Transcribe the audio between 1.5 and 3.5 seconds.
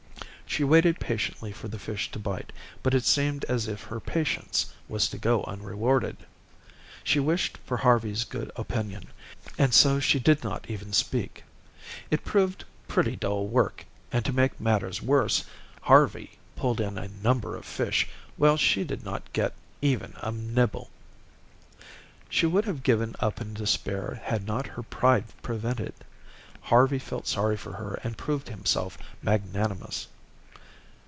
for the fish to bite, but it seemed